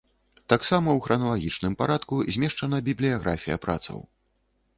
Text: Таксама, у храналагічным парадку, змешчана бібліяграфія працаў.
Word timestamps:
Таксама, 0.51 0.95
у 0.99 1.03
храналагічным 1.05 1.73
парадку, 1.81 2.13
змешчана 2.37 2.81
бібліяграфія 2.89 3.61
працаў. 3.69 4.03